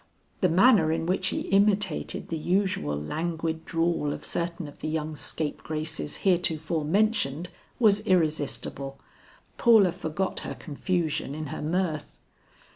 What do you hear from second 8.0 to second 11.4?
irresistible. Paula forgot her confusion